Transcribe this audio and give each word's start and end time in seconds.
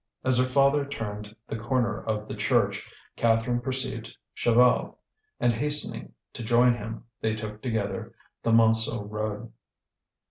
As 0.23 0.39
her 0.39 0.45
father 0.45 0.83
turned 0.83 1.35
the 1.47 1.59
corner 1.59 2.03
of 2.03 2.27
the 2.27 2.33
church, 2.33 2.89
Catherine 3.15 3.61
perceived 3.61 4.17
Chaval, 4.35 4.95
and, 5.39 5.53
hastening 5.53 6.13
to 6.33 6.43
join 6.43 6.73
him, 6.73 7.03
they 7.21 7.35
took 7.35 7.61
together 7.61 8.15
the 8.41 8.49
Montsou 8.51 9.07
road. 9.07 9.51